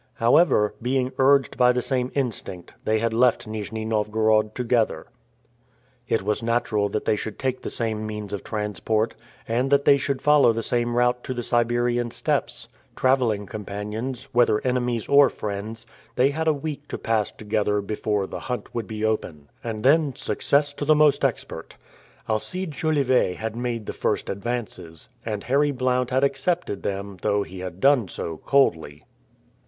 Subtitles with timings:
[0.15, 5.05] However, being urged by the same instinct, they had left Nijni Novgorod together.
[6.07, 9.13] It was natural that they should take the same means of transport,
[9.47, 12.67] and that they should follow the same route to the Siberian steppes.
[12.95, 18.39] Traveling companions, whether enemies or friends, they had a week to pass together before "the
[18.39, 21.77] hunt would be open." And then success to the most expert!
[22.27, 27.59] Alcide Jolivet had made the first advances, and Harry Blount had accepted them though he
[27.59, 29.03] had done so coldly.